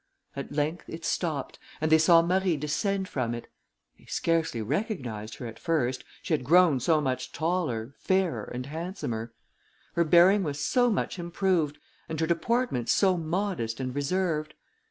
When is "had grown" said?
6.33-6.79